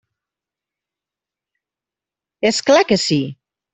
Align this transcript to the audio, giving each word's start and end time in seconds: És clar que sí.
És 2.51 2.63
clar 2.71 2.83
que 2.93 2.99
sí. 3.07 3.21